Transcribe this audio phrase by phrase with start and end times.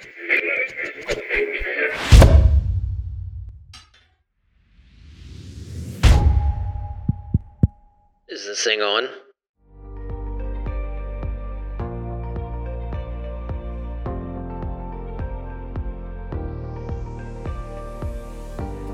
[0.00, 0.06] Is
[8.46, 9.08] this thing on?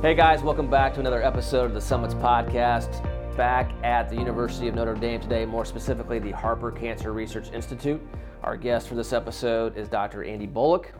[0.01, 3.03] Hey guys, welcome back to another episode of the Summits Podcast.
[3.37, 8.01] Back at the University of Notre Dame today, more specifically the Harper Cancer Research Institute.
[8.45, 10.23] Our guest for this episode is Dr.
[10.23, 10.93] Andy Bullock.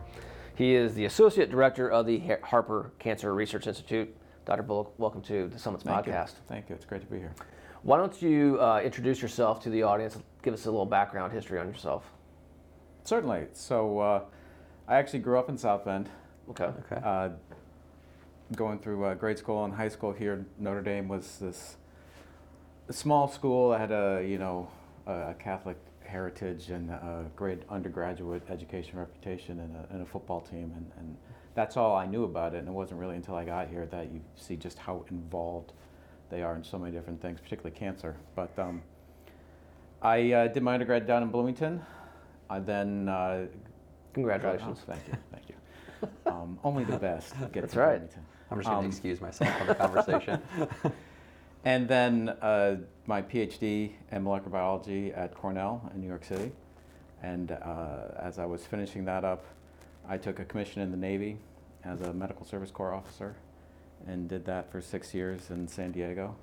[0.55, 4.17] He is the Associate Director of the Harper Cancer Research Institute.
[4.45, 4.63] Dr.
[4.63, 6.29] Bullock, welcome to the Summits Thank Podcast.
[6.29, 6.43] You.
[6.47, 6.75] Thank you.
[6.75, 7.35] It's great to be here.
[7.83, 10.17] Why don't you uh, introduce yourself to the audience?
[10.41, 12.11] Give us a little background history on yourself.
[13.03, 13.45] Certainly.
[13.53, 14.21] So, uh,
[14.87, 16.09] I actually grew up in South Bend.
[16.49, 16.63] Okay.
[16.63, 16.99] Okay.
[17.05, 17.29] Uh,
[18.55, 21.77] going through uh, grade school and high school here, Notre Dame was this
[22.89, 24.67] small school I had a you know
[25.05, 30.73] a Catholic heritage and a great undergraduate education reputation and a, and a football team,
[30.75, 31.17] and, and
[31.53, 32.59] that's all I knew about it.
[32.59, 35.73] And it wasn't really until I got here that you see just how involved
[36.29, 38.15] they are in so many different things, particularly cancer.
[38.35, 38.81] But um,
[40.01, 41.81] I uh, did my undergrad down in Bloomington.
[42.49, 43.45] I then uh,
[44.13, 44.79] Congratulations.
[44.87, 45.55] Thank you, thank you.
[46.25, 47.33] Um, only the best.
[47.51, 47.97] Get That's right.
[47.99, 48.25] Bloomington.
[48.51, 50.41] I'm just going to Um, excuse myself from the conversation.
[51.65, 52.75] And then uh,
[53.07, 56.51] my PhD in molecular biology at Cornell in New York City.
[57.21, 59.45] And uh, as I was finishing that up,
[60.07, 61.37] I took a commission in the Navy
[61.83, 63.35] as a medical service corps officer
[64.07, 66.35] and did that for six years in San Diego.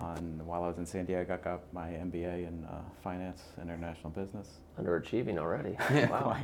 [0.00, 3.42] Uh, and while I was in San Diego, I got my MBA in uh, finance,
[3.60, 4.48] and international business.
[4.80, 5.76] Underachieving already.
[6.10, 6.36] wow.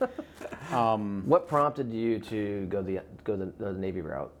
[0.72, 4.32] Um, What prompted you to go the go the, the Navy route?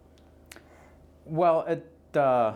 [1.26, 2.54] Well, it, uh,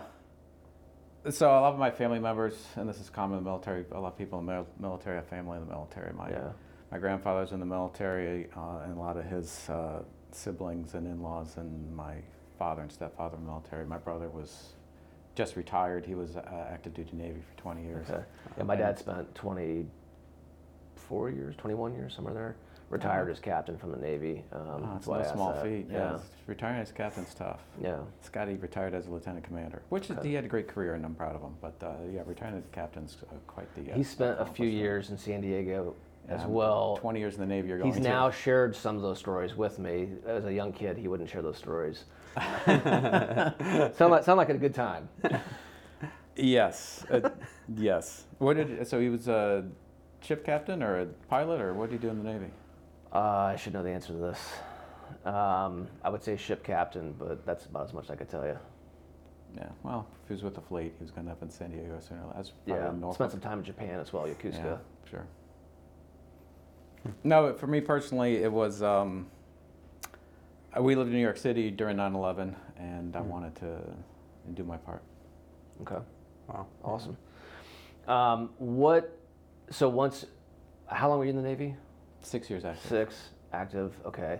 [1.29, 3.99] so a lot of my family members, and this is common in the military, a
[3.99, 6.13] lot of people in the military have family in the military.
[6.13, 6.51] My, Yeah.
[6.91, 11.57] my grandfather's in the military, uh, and a lot of his uh, siblings and in-laws,
[11.57, 12.15] and my
[12.57, 13.85] father and stepfather in the military.
[13.85, 14.73] My brother was
[15.35, 16.05] just retired.
[16.05, 16.41] He was uh,
[16.71, 18.09] active duty Navy for 20 years.
[18.09, 18.23] Okay.
[18.57, 22.55] Yeah, my dad spent 24 years, 21 years, somewhere there.
[22.89, 24.43] Retired as captain from the Navy.
[24.51, 25.63] Um, Oh, that's it's no small that.
[25.63, 25.85] feat.
[25.91, 26.13] Yeah.
[26.13, 26.17] Yeah.
[26.47, 27.61] Retiring as captain's tough.
[27.81, 27.99] Yeah.
[28.21, 31.13] Scotty retired as a lieutenant commander, which is, he had a great career, and I'm
[31.13, 31.53] proud of him.
[31.61, 33.91] But uh, yeah, retiring as captain's uh, quite the.
[33.91, 35.93] Uh, He spent a few years in San Diego
[36.27, 36.97] as well.
[36.97, 38.07] 20 years in the Navy, you're going He's to.
[38.07, 40.09] now shared some of those stories with me.
[40.25, 42.05] As a young kid, he wouldn't share those stories.
[42.65, 45.09] sound like sound like a good time.
[46.35, 47.29] Yes, uh,
[47.75, 48.25] yes.
[48.37, 49.65] What did so he was a
[50.21, 52.47] ship captain or a pilot or what did he do in the Navy?
[53.13, 54.39] Uh, I should know the answer to this.
[55.25, 58.45] Um, I would say ship captain, but that's about as much as I could tell
[58.45, 58.57] you.
[59.57, 61.71] Yeah, well, if he was with the fleet, he was going to up in San
[61.71, 62.21] Diego sooner.
[62.23, 62.49] or later.
[62.67, 62.89] Yeah.
[62.91, 63.15] in Norfolk.
[63.15, 64.53] Spent some time in Japan as well, Yokosuka.
[64.63, 64.77] Yeah,
[65.09, 65.25] sure.
[67.23, 68.83] No, for me personally, it was.
[68.83, 69.27] Um,
[70.77, 73.25] uh, we lived in New York City during 9/11, and I Mm.
[73.25, 73.79] wanted to
[74.53, 75.01] do my part.
[75.81, 75.97] Okay.
[76.47, 76.67] wow.
[76.83, 77.17] Awesome.
[78.07, 79.17] Um, what?
[79.71, 80.25] So once,
[80.87, 81.75] how long were you in the Navy?
[82.21, 82.89] Six years actually.
[82.89, 83.93] Six, active.
[84.05, 84.39] Okay,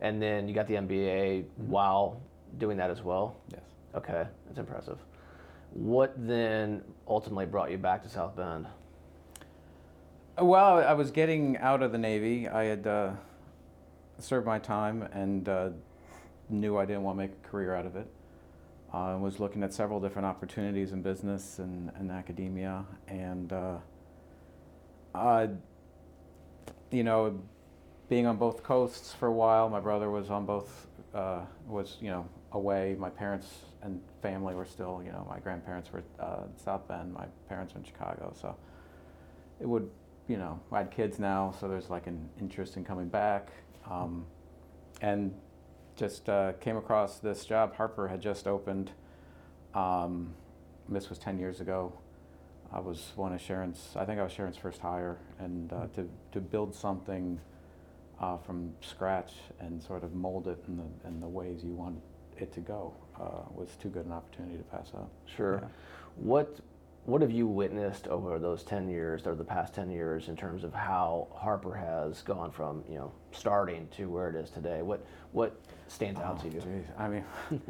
[0.00, 2.20] and then you got the MBA while
[2.58, 3.36] doing that as well.
[3.52, 3.62] Yes.
[3.94, 4.98] Okay, that's impressive.
[5.72, 8.66] What then ultimately brought you back to South Bend?
[10.40, 12.48] Well, I was getting out of the Navy.
[12.48, 13.10] I had uh,
[14.18, 15.70] served my time and uh,
[16.48, 18.06] knew I didn't want to make a career out of it.
[18.92, 23.76] I was looking at several different opportunities in business and, and academia, and uh,
[25.14, 25.50] I,
[26.90, 27.38] you know,
[28.08, 29.68] being on both coasts for a while.
[29.68, 32.96] My brother was on both, uh, was you know away.
[32.98, 33.46] My parents
[33.82, 37.12] and family were still, you know, my grandparents were uh, in South Bend.
[37.12, 38.56] My parents were in Chicago, so
[39.60, 39.88] it would
[40.28, 43.48] you know, I had kids now, so there's like an interest in coming back.
[43.90, 44.26] Um,
[45.00, 45.34] and
[45.96, 47.74] just uh, came across this job.
[47.74, 48.92] Harper had just opened.
[49.74, 50.34] Um,
[50.88, 51.92] this was 10 years ago.
[52.72, 55.18] I was one of Sharon's, I think I was Sharon's first hire.
[55.38, 57.40] And uh, to, to build something
[58.20, 62.00] uh, from scratch and sort of mold it in the, in the ways you want
[62.36, 65.10] it to go uh, was too good an opportunity to pass up.
[65.26, 65.60] Sure.
[65.62, 65.68] Yeah.
[66.16, 66.60] What
[67.04, 70.62] what have you witnessed over those 10 years or the past 10 years in terms
[70.62, 74.82] of how Harper has gone from, you know, starting to where it is today?
[74.82, 76.60] What what stands out to you?
[76.60, 76.84] geez.
[76.98, 77.24] I mean,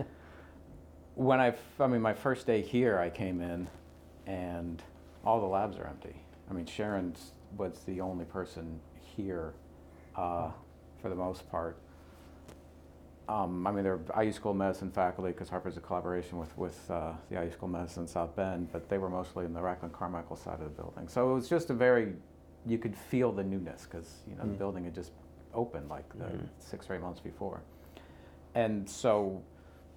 [1.14, 3.68] when I, I mean, my first day here, I came in,
[4.28, 4.82] and
[5.24, 6.14] all the labs are empty.
[6.48, 7.16] I mean, Sharon
[7.56, 8.78] was the only person
[9.16, 9.54] here,
[10.14, 10.50] uh,
[11.02, 11.78] for the most part.
[13.28, 16.56] Um, I mean, there are IU School of Medicine faculty because Harper's a collaboration with,
[16.56, 19.52] with uh, the IU School of Medicine in South Bend, but they were mostly in
[19.52, 21.08] the Raclin Carmichael side of the building.
[21.08, 22.14] So it was just a very,
[22.66, 24.58] you could feel the newness because you know the Mm.
[24.58, 25.12] building had just
[25.54, 26.26] opened, like the
[26.58, 27.60] six or eight months before.
[28.54, 29.42] And so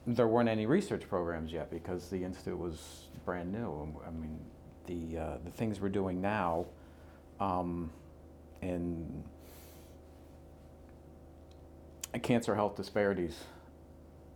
[0.08, 3.96] there weren't any research programs yet because the institute was brand new.
[4.06, 4.40] I mean,
[4.88, 6.66] the uh, the things we're doing now,
[7.40, 7.92] um,
[8.62, 9.24] in
[12.22, 13.44] cancer health disparities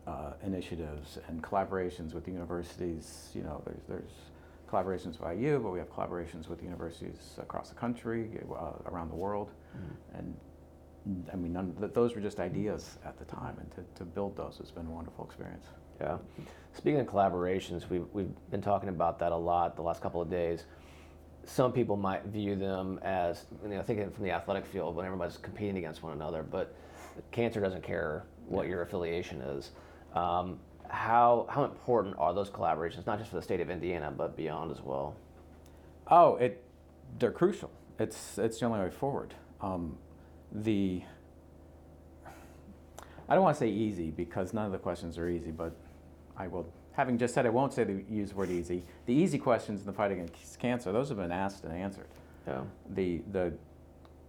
[0.08, 3.30] uh, initiatives and collaborations with the universities.
[3.34, 4.12] You know, there's there's
[4.70, 9.16] collaborations with IU, but we have collaborations with universities across the country, uh, around the
[9.16, 9.52] world,
[10.18, 10.36] and
[11.31, 14.36] I mean, none, th- those were just ideas at the time, and to, to build
[14.36, 15.66] those has been a wonderful experience.
[16.02, 16.18] Yeah.
[16.74, 20.30] Speaking of collaborations, we've, we've been talking about that a lot the last couple of
[20.30, 20.66] days.
[21.46, 25.38] Some people might view them as, you know, thinking from the athletic field when everybody's
[25.38, 26.75] competing against one another, but
[27.31, 29.72] cancer doesn't care what your affiliation is.
[30.16, 30.60] Um,
[30.90, 34.72] how, how important are those collaborations, not just for the state of Indiana, but beyond
[34.72, 35.16] as well?
[36.08, 36.63] Oh, it,
[37.19, 37.72] they're crucial.
[38.00, 39.34] It's, it's the only way forward.
[39.62, 39.98] Um,
[40.52, 41.02] the,
[43.28, 45.76] I don't want to say easy because none of the questions are easy, but
[46.38, 49.38] I will, having just said I won't say the use the word easy, the easy
[49.38, 52.08] questions in the fight against cancer, those have been asked and answered.
[52.48, 52.62] Yeah.
[52.90, 53.54] The, the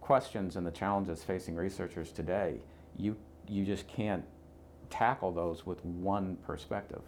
[0.00, 2.56] questions and the challenges facing researchers today,
[2.96, 3.16] you,
[3.48, 4.24] you just can't
[4.88, 7.02] tackle those with one perspective.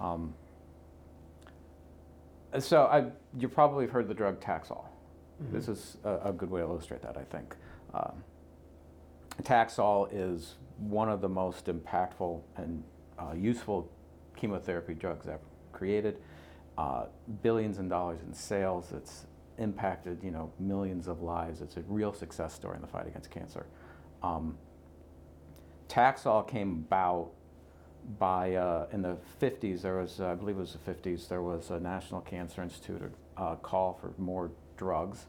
[0.00, 0.34] Um,
[2.58, 3.06] so I,
[3.38, 4.84] you probably have heard the drug Taxol.
[5.52, 7.54] This is a, a good way to illustrate that, I think.
[7.94, 8.24] Um,
[9.42, 12.82] Taxol is one of the most impactful and
[13.18, 13.90] uh, useful
[14.36, 15.40] chemotherapy drugs ever
[15.72, 16.18] created.
[16.76, 17.06] Uh,
[17.42, 18.92] billions in dollars in sales.
[18.92, 19.26] It's
[19.58, 21.60] impacted, you know, millions of lives.
[21.60, 23.66] It's a real success story in the fight against cancer.
[24.22, 24.56] Um,
[25.88, 27.30] Taxol came about
[28.18, 29.82] by uh, in the 50s.
[29.82, 31.28] There was, uh, I believe it was the 50s.
[31.28, 35.26] There was a National Cancer Institute uh, call for more drugs,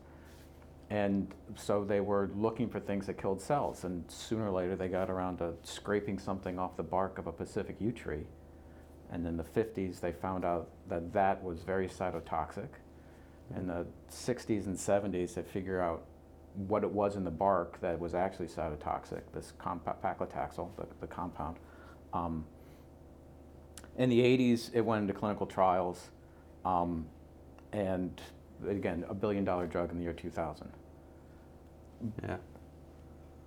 [0.89, 3.83] and so they were looking for things that killed cells.
[3.83, 7.31] And sooner or later, they got around to scraping something off the bark of a
[7.31, 8.25] Pacific yew tree.
[9.11, 12.69] And in the 50s, they found out that that was very cytotoxic.
[13.55, 16.05] In the 60s and 70s, they figured out
[16.55, 21.07] what it was in the bark that was actually cytotoxic, this compa- paclitaxel, the, the
[21.07, 21.57] compound.
[22.13, 22.45] Um,
[23.97, 26.09] in the 80s, it went into clinical trials,
[26.65, 27.05] um,
[27.71, 28.21] and
[28.67, 30.69] again, a billion dollar drug in the year 2000.
[32.23, 32.37] Yeah.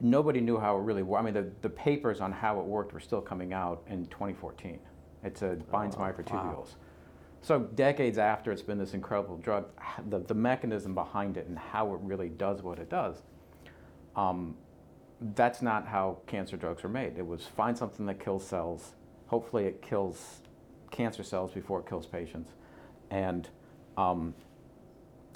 [0.00, 1.22] Nobody knew how it really worked.
[1.22, 4.78] I mean, the, the papers on how it worked were still coming out in 2014.
[5.22, 6.12] It's a binds Oh, wow.
[6.12, 6.74] microtubules.
[7.40, 9.66] So decades after it's been this incredible drug,
[10.08, 13.22] the, the mechanism behind it and how it really does what it does,
[14.16, 14.56] um,
[15.34, 17.16] that's not how cancer drugs were made.
[17.16, 18.92] It was find something that kills cells.
[19.26, 20.40] Hopefully, it kills
[20.90, 22.50] cancer cells before it kills patients,
[23.10, 23.48] and
[23.96, 24.34] um,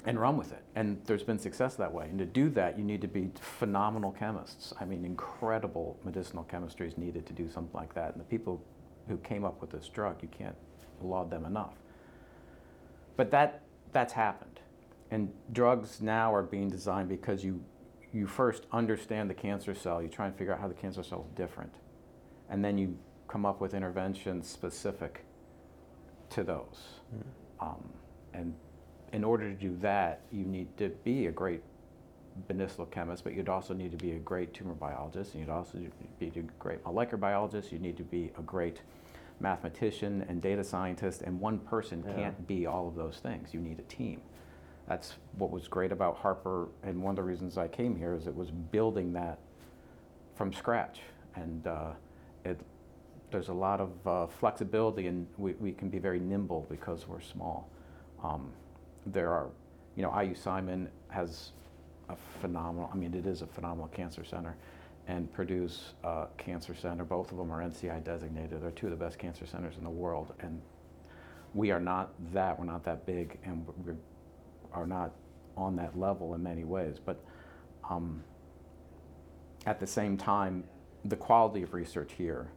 [0.07, 0.63] and run with it.
[0.75, 2.05] And there's been success that way.
[2.05, 4.73] And to do that, you need to be phenomenal chemists.
[4.79, 8.13] I mean, incredible medicinal chemistry is needed to do something like that.
[8.13, 8.63] And the people
[9.09, 10.55] who came up with this drug, you can't
[11.01, 11.73] laud them enough.
[13.17, 14.61] But that that's happened.
[15.11, 17.61] And drugs now are being designed because you
[18.13, 21.25] you first understand the cancer cell, you try and figure out how the cancer cell
[21.27, 21.73] is different.
[22.49, 25.25] And then you come up with interventions specific
[26.29, 27.01] to those.
[27.59, 27.89] Um,
[28.33, 28.53] and
[29.13, 31.61] in order to do that, you need to be a great
[32.47, 35.79] medicinal chemist, but you'd also need to be a great tumor biologist, and you'd also
[36.19, 37.71] be a great molecular biologist.
[37.71, 38.81] You need to be a great
[39.39, 42.15] mathematician and data scientist, and one person Yeah.
[42.15, 43.53] can't be all of those things.
[43.53, 44.21] You need a team.
[44.87, 48.27] That's what was great about Harper, and one of the reasons I came here is
[48.27, 49.39] it was building that
[50.35, 51.01] from scratch,
[51.35, 51.91] and uh,
[52.45, 52.59] it,
[53.31, 57.19] there's a lot of uh, flexibility, and we, we can be very nimble because we're
[57.19, 57.69] small.
[58.23, 58.51] Um,
[59.11, 59.49] there are,
[59.95, 61.51] you know, IU Simon has
[62.09, 64.55] a phenomenal, I mean, it is a phenomenal cancer center,
[65.07, 68.61] and Purdue's uh, Cancer Center, both of them are NCI designated.
[68.61, 70.61] They're two of the best cancer centers in the world, and
[71.53, 72.59] we are not that.
[72.59, 73.93] We're not that big, and we
[74.73, 75.11] are not
[75.55, 76.97] on that level in many ways.
[77.03, 77.23] But
[77.89, 78.21] um,
[79.65, 80.65] at the same time,
[81.05, 82.49] the quality of research here,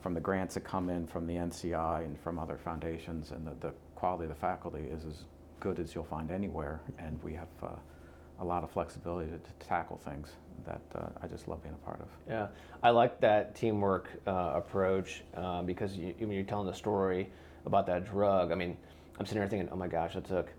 [0.00, 3.54] from the grants that come in from the NCI and from other foundations, and the,
[3.60, 5.24] the quality of the faculty is as
[5.60, 6.80] good as you'll find anywhere.
[6.98, 7.68] And we have uh,
[8.40, 10.28] a lot of flexibility to, to tackle things
[10.66, 12.08] that uh, I just love being a part of.
[12.28, 12.48] Yeah,
[12.82, 17.30] I like that teamwork uh, approach uh, because you, when you're telling the story
[17.66, 18.76] about that drug, I mean,
[19.18, 20.50] I'm sitting here thinking, oh my gosh, it took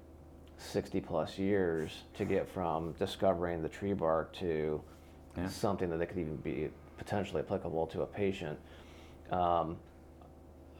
[0.57, 4.81] 60 plus years to get from discovering the tree bark to
[5.35, 5.47] Yeah.
[5.47, 8.59] something that could even be potentially applicable to a patient.
[9.31, 9.77] Um,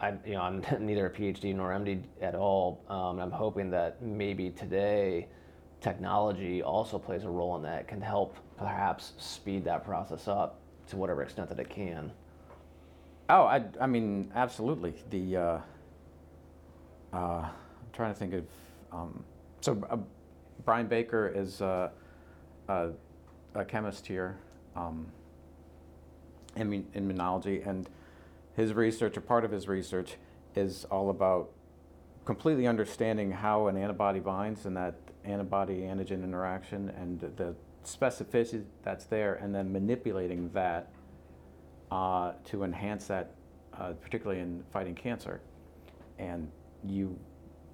[0.02, 2.84] I, you know, I'm neither a PhD nor MD at all.
[2.90, 5.28] Um, I'm hoping that maybe today
[5.80, 10.98] technology also plays a role in that, can help perhaps speed that process up to
[10.98, 12.12] whatever extent that it can.
[13.30, 14.94] Oh, I, I mean, absolutely.
[15.10, 15.60] The uh,
[17.14, 17.52] uh, I'm
[17.94, 18.46] trying to think of
[18.92, 19.24] um,
[19.62, 19.98] so uh,
[20.66, 21.90] Brian Baker is uh,
[22.68, 24.38] a chemist here
[24.76, 25.08] um,
[26.56, 27.88] in immunology, and
[28.62, 30.16] his research, or part of his research,
[30.56, 31.50] is all about
[32.26, 39.06] completely understanding how an antibody binds and that antibody antigen interaction and the specificity that's
[39.06, 40.92] there, and then manipulating that
[41.92, 43.32] uh, to enhance that,
[43.74, 45.42] uh, particularly in fighting cancer.
[46.20, 46.50] And
[46.86, 47.18] you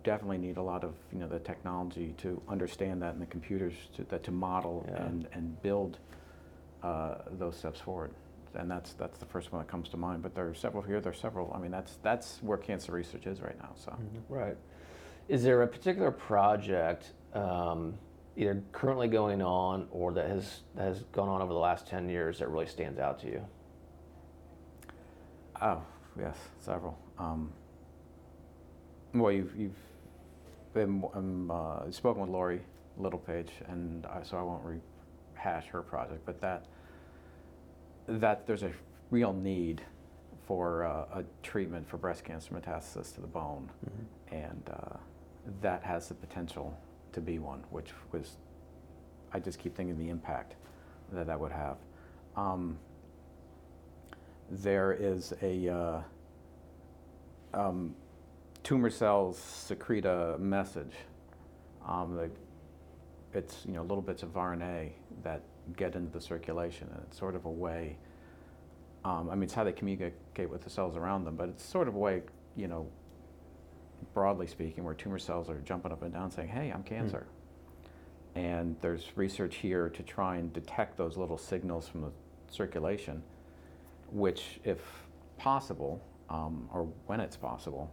[0.04, 3.74] definitely need a lot of you know the technology to understand that and the computers
[3.96, 5.06] to, that to model Yeah.
[5.06, 6.00] and, and build
[6.82, 8.12] uh, those steps forward.
[8.58, 10.24] And that's that's the first one that comes to mind.
[10.24, 11.00] But there are several here.
[11.00, 11.52] There are several.
[11.54, 13.72] I mean, that's that's where cancer research is right now.
[13.76, 13.96] So.
[14.30, 14.58] Right.
[15.28, 17.96] Is there a particular project um,
[18.38, 22.08] either currently going on or that has that has gone on over the last 10
[22.08, 23.46] years that really stands out to you?
[25.62, 25.82] Oh,
[26.20, 26.98] yes, several.
[27.18, 27.52] Um,
[29.14, 29.80] well, you've, you've
[30.74, 32.62] been um, uh, spoken with Laurie
[32.98, 36.66] Littlepage, and I, so I won't rehash her project, but that
[38.08, 38.72] that there's a
[39.10, 39.82] real need
[40.46, 43.70] for uh, a treatment for breast cancer metastasis to the bone,
[44.32, 44.98] and uh,
[45.62, 46.78] that has the potential
[47.12, 48.38] to be one, which was
[49.34, 50.56] I just keep thinking the impact
[51.12, 51.78] that that would have.
[52.36, 52.78] Um,
[54.50, 56.02] there is a uh,
[57.54, 57.94] um,
[58.64, 60.94] tumor cells secrete a message.
[61.86, 62.30] Um, they,
[63.38, 64.92] it's you know little bits of RNA
[65.24, 65.42] that
[65.76, 67.98] get into the circulation, and it's sort of a way.
[69.04, 71.88] Um, I mean, it's how they communicate with the cells around them, but it's sort
[71.88, 72.24] of a way,
[72.56, 72.88] you know,
[74.14, 77.28] broadly speaking, where tumor cells are jumping up and down saying, "Hey, I'm cancer."
[78.36, 82.12] And there's research here to try and detect those little signals from the
[82.50, 83.24] circulation
[84.12, 84.80] which, if
[85.38, 87.92] possible, um, or when it's possible,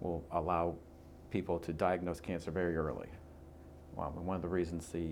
[0.00, 0.74] will allow
[1.30, 3.08] people to diagnose cancer very early.
[3.94, 5.08] Well, one of the reasons the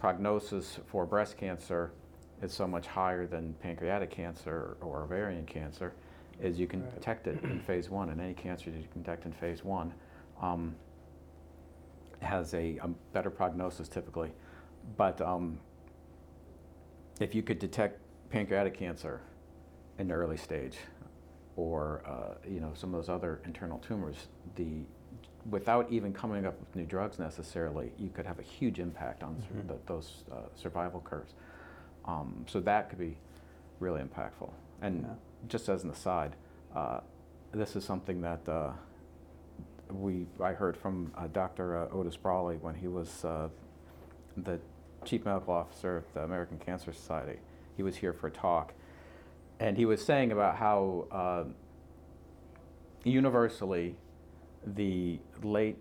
[0.00, 1.92] prognosis for breast cancer
[2.42, 5.92] is so much higher than pancreatic cancer or ovarian cancer
[6.40, 9.32] is you can detect it in phase one, and any cancer you can detect in
[9.32, 9.92] phase one
[10.40, 10.74] um,
[12.22, 14.32] has a, a better prognosis typically.
[14.96, 15.58] But um,
[17.20, 19.20] if you could detect pancreatic cancer
[19.98, 20.78] in the early stage,
[21.56, 24.82] or uh, you know some of those other internal tumors, the
[25.48, 29.42] without even coming up with new drugs necessarily, you could have a huge impact on
[29.48, 31.32] sur- the, those uh, survival curves.
[32.04, 33.16] Um, so that could be
[33.78, 34.50] really impactful.
[34.82, 35.06] And
[35.48, 36.36] just as an aside,
[36.74, 37.00] uh,
[37.52, 38.72] this is something that uh,
[39.90, 41.76] we I heard from uh, Dr.
[41.76, 43.48] Uh, Otis Brawley when he was uh,
[44.36, 44.60] the
[45.04, 47.38] chief medical officer of the American Cancer Society.
[47.76, 48.74] He was here for a talk,
[49.60, 51.44] and he was saying about how uh,
[53.04, 53.94] universally
[54.66, 55.76] the late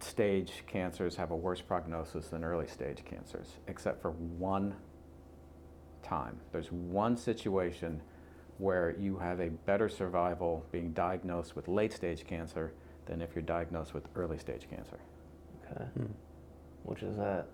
[0.00, 4.74] stage cancers have a worse prognosis than early stage cancers, except for one
[6.02, 6.40] time.
[6.50, 8.00] There's one situation
[8.56, 12.72] where you have a better survival being diagnosed with late stage cancer
[13.04, 14.98] than if you're diagnosed with early stage cancer.
[15.64, 15.84] Okay.
[16.84, 17.48] Which is that?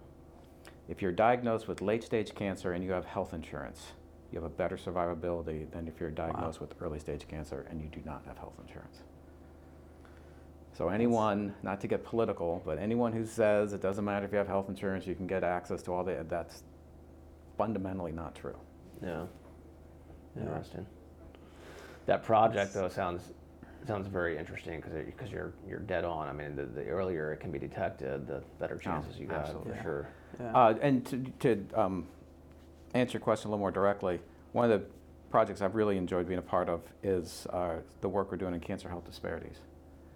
[0.88, 3.92] If you're diagnosed with late stage cancer and you have health insurance,
[4.32, 7.88] you have a better survivability than if you're diagnosed with early stage cancer and you
[7.88, 9.02] do not have health insurance.
[10.76, 14.38] So anyone, not to get political, but anyone who says it doesn't matter if you
[14.38, 16.64] have health insurance, you can get access to all the, that's
[17.56, 18.56] fundamentally not true.
[19.02, 19.24] Yeah.
[20.38, 20.86] Interesting.
[22.06, 23.32] That project though sounds
[23.86, 26.28] sounds very interesting because because you're you're dead on.
[26.28, 29.76] I mean, the, the earlier it can be detected, the better chances you got absolutely.
[29.76, 30.08] for sure.
[30.40, 30.52] Yeah.
[30.52, 32.06] Uh, and to, to um,
[32.96, 34.20] answer your question a little more directly,
[34.52, 34.86] one of the
[35.30, 38.60] projects I've really enjoyed being a part of is uh, the work we're doing in
[38.60, 39.58] cancer health disparities.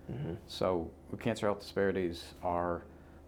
[0.06, 2.82] hmm So, cancer health disparities are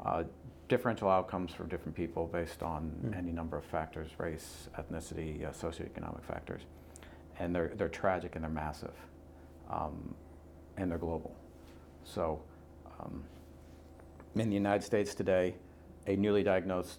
[0.05, 0.25] uh,
[0.69, 6.25] differential outcomes for different people based on any number of factors race, ethnicity, uh, socioeconomic
[6.25, 6.63] factors.
[7.39, 8.95] And they're, they're tragic and they're massive.
[9.71, 10.15] Um,
[10.77, 11.35] and they're global.
[12.05, 12.41] So,
[13.01, 13.25] um,
[14.35, 15.55] in the United States today,
[16.07, 16.99] a newly diagnosed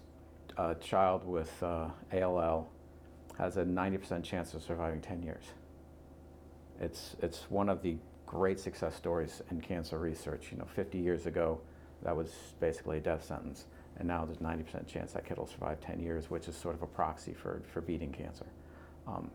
[0.56, 2.70] uh, child with uh, ALL
[3.38, 5.44] has a 90% chance of surviving 10 years.
[6.80, 7.96] It's, it's one of the
[8.26, 10.48] great success stories in cancer research.
[10.50, 11.60] You know, 50 years ago,
[12.02, 13.66] that was basically a death sentence.
[13.96, 16.82] And now there's 90% chance that kid will survive 10 years, which is sort of
[16.82, 18.46] a proxy for, for beating cancer.
[19.06, 19.30] Um,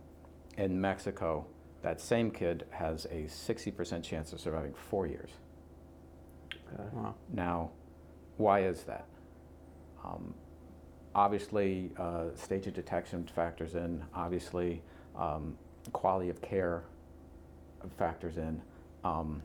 [0.58, 1.46] in Mexico,
[1.82, 5.32] that same kid has a 60% chance of surviving four years.
[6.74, 6.84] Okay.
[6.94, 7.16] Wow.
[7.32, 7.72] Now,
[8.38, 9.06] why is that?
[10.04, 10.34] Um,
[11.16, 14.04] obviously, uh, stage of detection factors in.
[14.13, 14.82] Obviously,
[15.18, 15.58] um,
[15.92, 16.84] quality of care
[17.98, 18.62] factors in.
[19.04, 19.42] Um,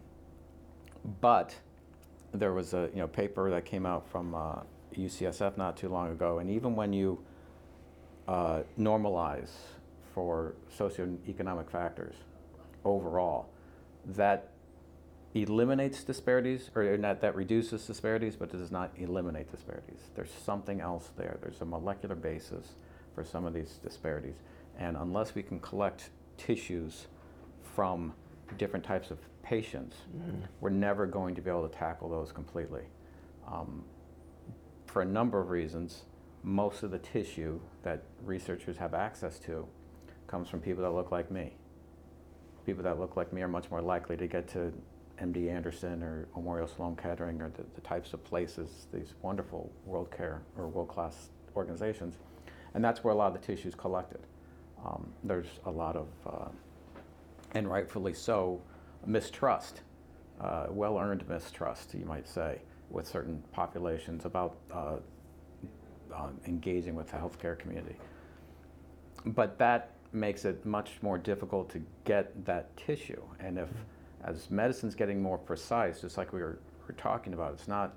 [1.21, 1.55] but
[2.33, 4.57] there was a you know paper that came out from uh,
[4.97, 7.19] UCSF not too long ago, and even when you
[8.29, 9.51] uh, normalize
[10.15, 12.15] for socioeconomic factors
[12.85, 13.49] overall,
[14.07, 14.51] that
[15.35, 20.11] eliminates disparities, or not that reduces disparities, but does not eliminate disparities.
[20.15, 21.39] There's something else there.
[21.43, 22.75] There's a molecular basis
[23.15, 24.37] for some of these disparities,
[24.79, 27.07] and unless we can collect tissues
[27.75, 28.13] from
[28.59, 30.43] different types of patients, mm-hmm.
[30.61, 32.83] we're never going to be able to tackle those completely.
[33.47, 33.85] Um,
[34.87, 36.05] for a number of reasons,
[36.45, 39.67] most of the tissue that researchers have access to
[40.27, 41.57] comes from people that look like me.
[42.67, 44.73] People that look like me are much more likely to get to
[45.21, 50.11] MD Anderson or Memorial Sloan Kettering or the, the types of places, these wonderful world
[50.11, 52.17] care or world class organizations.
[52.75, 54.21] And that's where a lot of the tissue is collected.
[54.85, 56.49] Um, there's a lot of, uh,
[57.53, 58.61] and rightfully so,
[59.07, 59.83] mistrust,
[60.41, 64.97] uh, well earned mistrust, you might say, with certain populations about uh,
[66.15, 67.97] uh, engaging with the healthcare community.
[69.27, 73.23] But that makes it much more difficult to get that tissue.
[73.41, 73.69] And if,
[74.25, 77.95] as medicine's getting more precise, just like we were, were talking about, it's not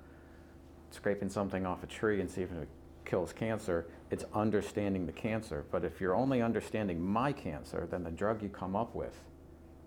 [0.90, 2.68] scraping something off a tree and see if it
[3.04, 5.64] kills cancer, it's understanding the cancer.
[5.70, 9.18] But if you're only understanding my cancer, then the drug you come up with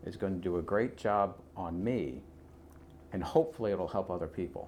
[0.06, 2.22] is going to do a great job on me,
[3.14, 4.68] and hopefully it'll help other people.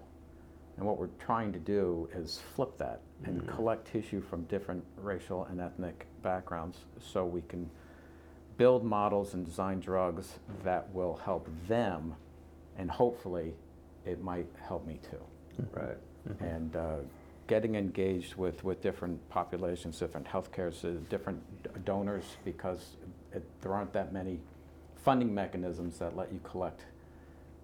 [0.77, 3.55] And what we're trying to do is flip that and mm.
[3.55, 7.69] collect tissue from different racial and ethnic backgrounds so we can
[8.57, 12.15] build models and design drugs that will help them,
[12.77, 13.53] and hopefully
[14.05, 15.17] it might help me too.
[15.61, 15.79] Mm-hmm.
[15.79, 15.97] Right.
[16.29, 16.43] Mm-hmm.
[16.43, 16.95] And uh,
[17.47, 20.71] getting engaged with, with different populations, different healthcare,
[21.09, 22.97] different donors, because
[23.33, 24.39] it, there aren't that many
[24.95, 26.85] funding mechanisms that let you collect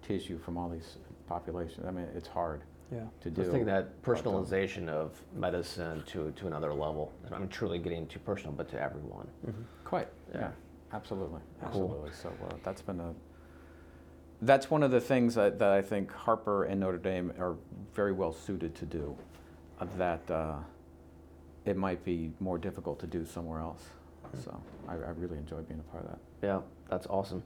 [0.02, 1.86] tissue from all these populations.
[1.86, 3.00] I mean, it's hard yeah.
[3.22, 3.42] to do.
[3.42, 7.12] I think that personalization of medicine to, to another level.
[7.32, 9.28] I mean, truly getting too personal, but to everyone.
[9.46, 9.62] Mm-hmm.
[9.84, 10.08] Quite.
[10.34, 10.40] Yeah.
[10.40, 10.50] yeah.
[10.92, 11.40] Absolutely.
[11.62, 12.10] Absolutely.
[12.10, 12.10] Cool.
[12.12, 13.14] So uh, that's been a.
[14.42, 17.56] That's one of the things that, that I think Harper and Notre Dame are
[17.94, 19.16] very well suited to do.
[19.78, 20.56] Uh, that uh,
[21.64, 23.82] it might be more difficult to do somewhere else.
[24.26, 24.42] Mm-hmm.
[24.42, 26.18] So I, I really enjoy being a part of that.
[26.42, 27.42] Yeah, that's awesome.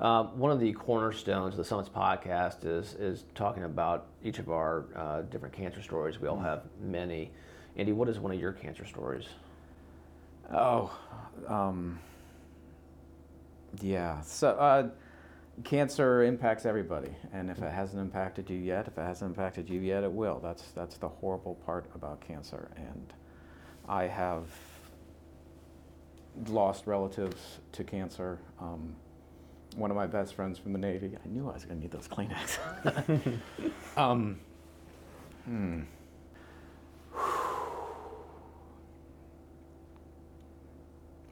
[0.00, 4.50] Um, one of the cornerstones of the Summits podcast is is talking about each of
[4.50, 6.20] our uh, different cancer stories.
[6.20, 6.44] We all mm-hmm.
[6.44, 7.30] have many.
[7.76, 9.26] Andy, what is one of your cancer stories?
[10.52, 10.96] Oh,
[11.48, 11.98] um,
[13.80, 14.20] yeah.
[14.22, 14.88] So uh,
[15.62, 19.80] cancer impacts everybody, and if it hasn't impacted you yet, if it hasn't impacted you
[19.80, 20.40] yet, it will.
[20.40, 23.12] That's that's the horrible part about cancer, and
[23.88, 24.46] I have
[26.48, 28.40] lost relatives to cancer.
[28.60, 28.96] Um,
[29.76, 31.16] one of my best friends from the Navy.
[31.22, 33.40] I knew I was going to need those Kleenex.
[33.96, 34.38] um,
[35.44, 35.80] hmm.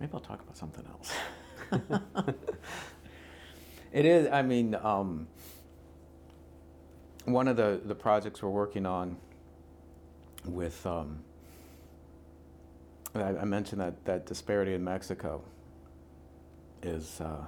[0.00, 1.12] Maybe I'll talk about something else.
[3.92, 5.26] it is, I mean, um,
[7.24, 9.16] one of the, the projects we're working on
[10.44, 11.18] with, um,
[13.14, 15.42] I, I, mentioned that, that disparity in Mexico
[16.82, 17.20] is.
[17.20, 17.46] Uh,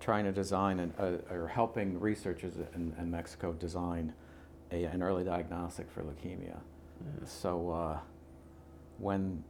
[0.00, 4.12] trying to design an, uh, or helping researchers in, in Mexico design
[4.72, 6.56] a, an early diagnostic for leukemia.
[6.56, 7.26] Mm-hmm.
[7.26, 7.98] So uh,
[8.98, 9.44] when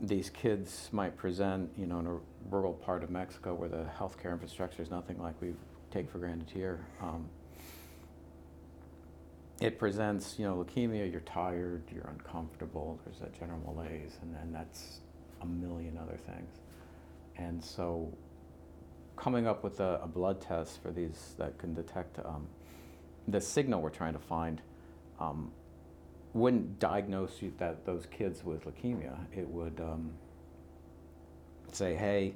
[0.00, 2.18] these kids might present, you know, in a
[2.50, 5.52] rural part of Mexico where the healthcare infrastructure is nothing like we
[5.90, 7.28] take for granted here, um,
[9.60, 14.52] it presents, you know, leukemia, you're tired, you're uncomfortable, there's that general malaise, and then
[14.52, 15.00] that's
[15.40, 16.50] a million other things.
[17.36, 18.12] And so
[19.16, 22.46] coming up with a, a, blood test for these that can detect um,
[23.28, 24.60] the signal we're trying to find
[25.18, 25.50] um,
[26.34, 29.16] wouldn't diagnose you, that those kids with leukemia.
[29.34, 30.10] It would um,
[31.74, 32.34] say, hey,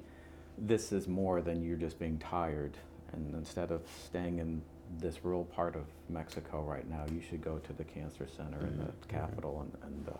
[0.58, 2.76] this is more than you're just being tired.
[3.12, 4.62] And instead of staying in
[4.98, 8.68] this rural part of Mexico right now, you should go to the cancer center mm-hmm.
[8.68, 9.10] in the mm-hmm.
[9.10, 10.12] capital and, and, uh,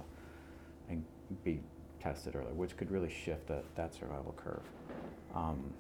[0.88, 1.04] and
[1.44, 1.60] be
[2.00, 4.62] tested earlier, which could really shift that, that survival curve.
[5.34, 5.72] Um,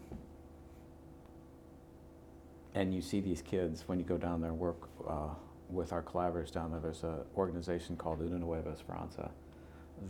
[2.74, 5.30] and you see these kids when you go down there and work uh,
[5.68, 6.80] with our collaborators down there.
[6.80, 9.30] There's an organization called Una Nueva Esperanza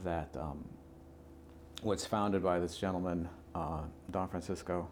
[0.05, 0.65] that um,
[1.83, 4.89] was founded by this gentleman, uh, Don Francisco.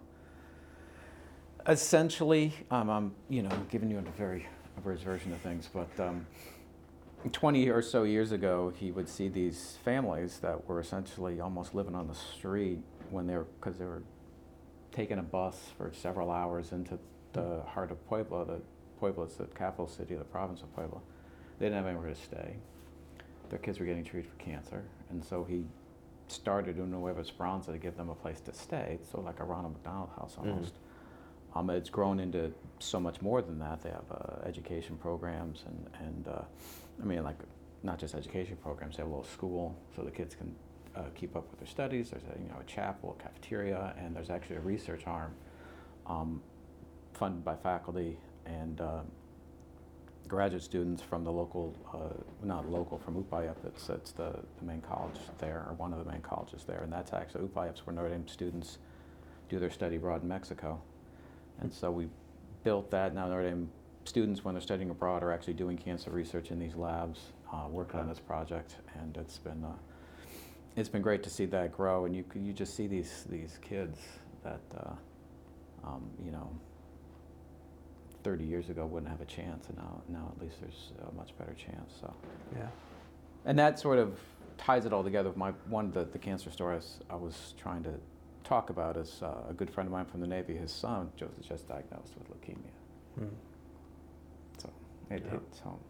[1.66, 4.46] Essentially, um, I'm you know giving you a very
[4.78, 6.26] average version of things, but um,
[7.30, 11.94] 20 or so years ago, he would see these families that were essentially almost living
[11.94, 12.78] on the street
[13.10, 14.02] when they were, because they were
[14.92, 16.98] taking a bus for several hours into
[17.32, 18.46] the heart of Puebla.
[18.46, 18.60] The
[18.98, 21.00] Puebla is the capital city of the province of Puebla.
[21.58, 22.56] They didn't have anywhere to stay.
[23.50, 25.64] Their kids were getting treated for cancer, and so he
[26.32, 29.74] started in Nueva Esperanza to give them a place to stay, so like a Ronald
[29.74, 30.74] McDonald House almost.
[31.54, 33.82] Um, it's grown into so much more than that.
[33.82, 36.42] They have uh, education programs and, and uh,
[37.02, 37.38] I mean, like
[37.82, 38.96] not just education programs.
[38.96, 40.54] They have a little school so the kids can
[40.94, 42.10] uh, keep up with their studies.
[42.10, 45.34] There's a you know a chapel, a cafeteria, and there's actually a research arm
[46.06, 46.42] um,
[47.12, 49.00] funded by faculty and uh,
[50.28, 53.56] graduate students from the local, uh, not local, from UPAEP.
[53.66, 56.92] It's, it's the, the main college there, or one of the main colleges there, and
[56.92, 58.78] that's actually UPAEP's where Notre Dame students
[59.48, 60.80] do their study abroad in Mexico.
[61.60, 62.08] And so we
[62.62, 63.14] built that.
[63.14, 63.70] Now Notre Dame
[64.04, 68.00] students, when they're studying abroad, are actually doing cancer research in these labs, uh, working
[68.00, 69.72] on this project, and it's been uh,
[70.76, 72.04] it's been great to see that grow.
[72.04, 73.98] And you you just see these these kids
[74.44, 76.50] that uh, um, you know
[78.24, 81.36] 30 years ago wouldn't have a chance, and now now at least there's a much
[81.38, 81.92] better chance.
[82.00, 82.12] So
[82.54, 82.68] Yeah.
[83.44, 84.18] and that sort of
[84.56, 87.54] ties it all together with my one the, the cancer story I was, I was
[87.58, 87.94] trying to
[88.44, 90.56] talk about is uh, a good friend of mine from the Navy.
[90.56, 92.72] His son just just diagnosed with leukemia,
[93.20, 93.28] Mm.
[94.58, 94.70] so
[95.10, 95.30] it Yeah.
[95.32, 95.80] hits home.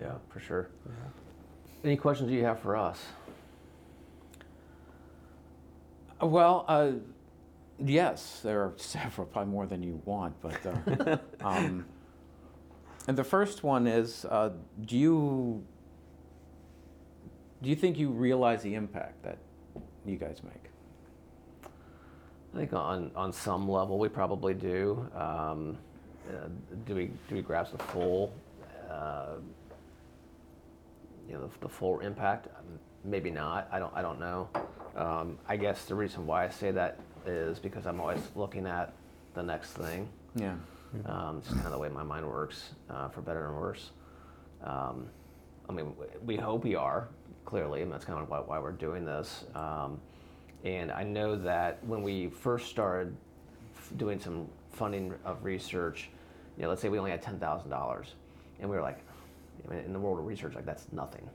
[0.00, 0.68] Yeah, for sure.
[1.82, 3.02] Any questions you have for us?
[6.20, 6.92] Well, uh,
[7.84, 11.84] yes, there are several, probably more than you want, but uh, um,
[13.06, 14.50] and the first one is: uh,
[14.84, 15.64] Do you
[17.62, 19.38] do you think you realize the impact that
[20.06, 21.70] you guys make?
[22.52, 25.06] I think on, on some level we probably do.
[25.14, 25.78] Um,
[26.28, 26.48] uh,
[26.86, 28.32] do we do we grasp the full,
[28.90, 29.34] uh,
[31.28, 32.46] you know, the, the full impact?
[32.46, 33.66] Um, Maybe not.
[33.72, 34.48] I don't I don't know.
[34.94, 38.92] Um, I guess the reason why I say that is because I'm always looking at
[39.34, 40.08] the next thing.
[40.34, 40.54] Yeah.
[41.06, 43.90] Um, it's kind of the way my mind works, uh, for better and worse.
[44.64, 45.06] Um,
[45.68, 45.92] I mean,
[46.24, 47.08] we hope we are
[47.44, 49.44] clearly, and that's kind of why, why we're doing this.
[49.54, 50.00] Um,
[50.64, 53.16] and I know that when we first started
[53.76, 56.10] f- doing some funding of research,
[56.56, 58.14] you know, let's say we only had ten thousand dollars,
[58.60, 58.98] and we were like,
[59.66, 61.28] I mean, in the world of research, like that's nothing.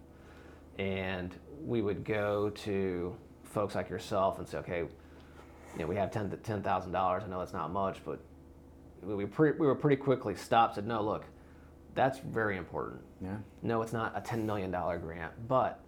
[0.77, 1.33] And
[1.65, 4.83] we would go to folks like yourself and say, okay,
[5.75, 7.23] you know, we have ten ten thousand dollars.
[7.25, 8.19] I know that's not much, but
[9.01, 10.75] we, we, pre- we were pretty quickly stopped.
[10.75, 11.25] Said, no, look,
[11.93, 13.01] that's very important.
[13.21, 13.38] Yeah.
[13.61, 15.81] No, it's not a ten million dollar grant, but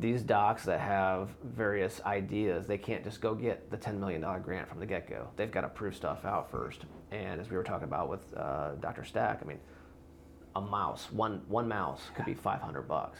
[0.00, 4.38] these docs that have various ideas, they can't just go get the ten million dollar
[4.38, 5.28] grant from the get go.
[5.36, 6.84] They've got to prove stuff out first.
[7.10, 9.04] And as we were talking about with uh, Dr.
[9.04, 9.60] Stack, I mean,
[10.56, 13.18] a mouse, one one mouse could be five hundred bucks.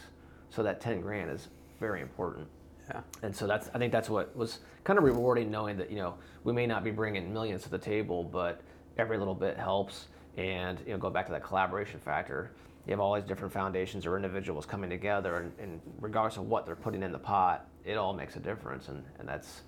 [0.49, 1.47] So that ten grand is
[1.79, 2.47] very important.
[2.89, 3.01] Yeah.
[3.23, 6.15] And so that's I think that's what was kind of rewarding knowing that you know
[6.43, 8.61] we may not be bringing millions to the table, but
[8.97, 10.07] every little bit helps.
[10.37, 12.51] And you know, go back to that collaboration factor.
[12.85, 16.65] You have all these different foundations or individuals coming together, and, and regardless of what
[16.65, 18.87] they're putting in the pot, it all makes a difference.
[18.87, 19.61] And, and that's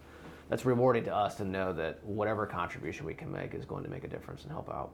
[0.50, 3.90] that's rewarding to us to know that whatever contribution we can make is going to
[3.90, 4.92] make a difference and help out.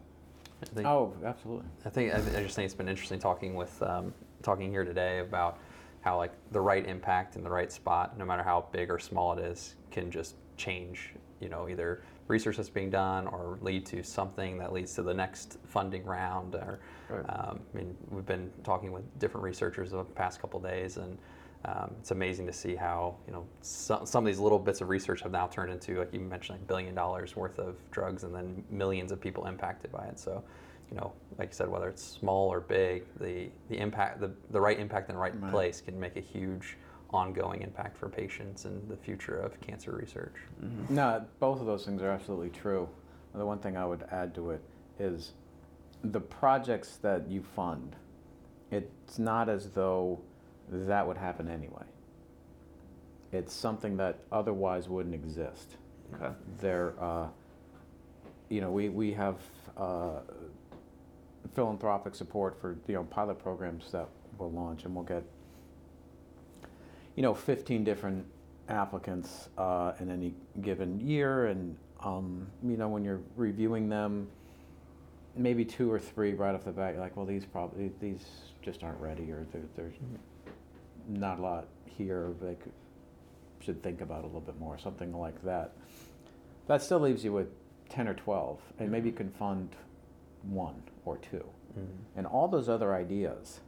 [0.61, 1.65] I think, Oh, absolutely.
[1.85, 4.13] I think I, I just think it's been interesting talking with um,
[4.43, 5.59] talking here today about
[6.07, 9.33] how like the right impact in the right spot, no matter how big or small
[9.33, 11.13] it is, can just change.
[11.41, 15.13] You know, either research that's being done or lead to something that leads to the
[15.13, 16.55] next funding round.
[16.55, 17.25] Or Right.
[17.29, 21.17] um, I mean, we've been talking with different researchers the past couple days, and
[21.65, 24.87] um, it's amazing to see how you know some, some of these little bits of
[24.89, 28.33] research have now turned into, like you mentioned, like billion dollars worth of drugs, and
[28.33, 30.17] then millions of people impacted by it.
[30.19, 30.41] So,
[30.91, 34.61] you know, like you said, whether it's small or big, the the impact, the, the
[34.61, 35.51] right impact in the right, Right.
[35.51, 36.77] place can make a huge
[37.11, 40.35] ongoing impact for patients and the future of cancer research.
[40.89, 42.87] No, both of those things are absolutely true.
[43.33, 44.61] The one thing I would add to it
[44.99, 45.33] is
[46.03, 47.95] the projects that you fund,
[48.71, 50.19] it's not as though
[50.69, 51.83] that would happen anyway.
[53.31, 55.75] It's something that otherwise wouldn't exist.
[56.15, 56.33] Okay.
[56.59, 57.27] There, uh,
[58.49, 59.35] you know, we, we have
[59.77, 60.19] uh,
[61.53, 64.07] philanthropic support for, you know, pilot programs that
[64.37, 65.23] we'll launch and we'll get,
[67.15, 68.25] you know, 15 different
[68.69, 71.47] applicants uh, in any given year.
[71.47, 74.27] And, um, you know, when you're reviewing them,
[75.35, 78.25] maybe two or three right off the bat, you're like, well, these probably, these
[78.61, 79.95] just aren't ready or there- there's
[81.07, 82.71] not a lot here they could,
[83.59, 85.71] should think about a little bit more, something like that.
[86.67, 87.47] That still leaves you with
[87.89, 89.69] 10 or 12, and maybe you can fund
[90.43, 91.45] one or two.
[92.15, 93.59] And all those other ideas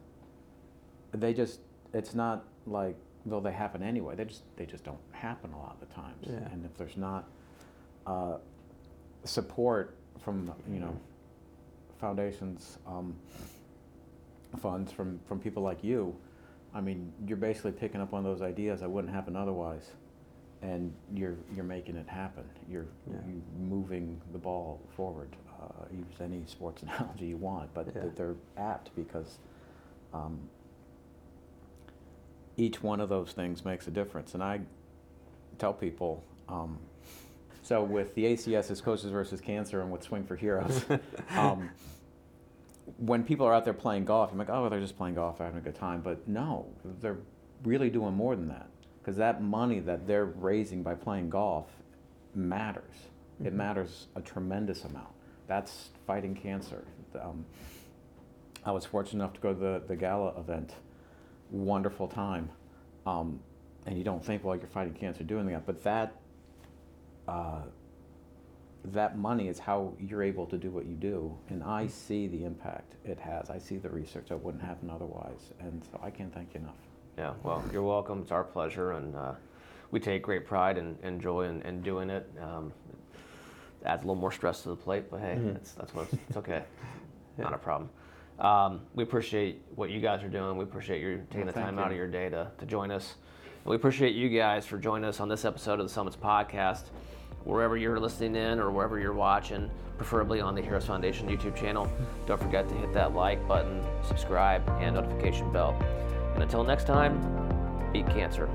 [1.14, 1.60] they just
[1.94, 4.16] it's not like though they happen anyway.
[4.16, 6.26] They just they just don't happen a lot of the times.
[6.28, 6.52] Yeah.
[6.52, 7.28] And if there's not
[8.08, 8.38] uh,
[9.24, 10.96] support from you know
[12.00, 13.16] foundations, um,
[14.60, 16.16] funds from from people like you,
[16.74, 19.92] I mean, you're basically picking up on those ideas that wouldn't happen otherwise,
[20.62, 22.44] and you're you're making it happen.
[22.70, 23.18] You're, Yeah.
[23.28, 25.36] you're moving the ball forward.
[25.62, 28.04] Uh, use any sports analogy you want, but Yeah.
[28.16, 29.40] they're apt because
[30.14, 30.40] um,
[32.58, 34.34] each one of those things makes a difference.
[34.34, 34.62] And I
[35.58, 36.78] tell people, um,
[37.62, 40.86] so with the ACS is Coaches versus Cancer and with Swing for Heroes,
[41.38, 41.70] um,
[42.98, 45.48] when people are out there playing golf, I'm like, oh, they're just playing golf, they're
[45.48, 46.02] having a good time.
[46.02, 46.66] But no,
[47.02, 47.18] they're
[47.64, 48.68] really doing more than that.
[49.02, 51.68] Because that money that they're raising by playing golf
[52.34, 52.84] matters.
[53.44, 53.58] It Mhm.
[53.58, 55.08] matters a tremendous amount.
[55.50, 56.86] That's fighting cancer.
[57.20, 57.44] Um,
[58.64, 60.76] I was fortunate enough to go to the, the gala event.
[61.50, 62.50] Wonderful time.
[63.08, 63.40] Um,
[63.88, 65.66] and you don't think, well, you're fighting cancer doing that.
[65.66, 66.16] But that,
[67.28, 67.62] uh,
[68.86, 71.36] that money is how you're able to do what you do.
[71.50, 73.50] And I see the impact it has.
[73.50, 75.52] I see the research that wouldn't happen otherwise.
[75.60, 76.76] And so I can't thank you enough.
[77.18, 78.22] Yeah, well, you're welcome.
[78.22, 79.34] It's our pleasure, and uh,
[79.92, 82.30] we take great pride and, and joy in, in doing it.
[82.40, 82.72] Um,
[83.09, 83.09] it
[83.86, 85.54] adds a little more stress to the plate, but hey, Mhm.
[85.54, 86.64] that's, that's what it's, it's okay.
[87.38, 87.46] Yeah.
[87.46, 87.90] Not a problem.
[88.40, 90.58] Um, we appreciate what you guys are doing.
[90.58, 93.16] We appreciate you taking Well, the time out of your day to, to join us.
[93.64, 96.88] And we appreciate you guys for joining us on this episode of the Summits Podcast.
[97.46, 101.90] Wherever you're listening in or wherever you're watching, preferably on the Heroes Foundation YouTube channel,
[102.26, 105.74] don't forget to hit that like button, subscribe, and notification bell.
[106.34, 107.22] And until next time,
[107.94, 108.50] beat cancer.